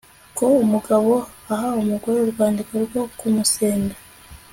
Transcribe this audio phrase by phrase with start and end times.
[0.37, 1.13] ko umugabo
[1.53, 3.95] aha umugore urwandiko rwo kumusenda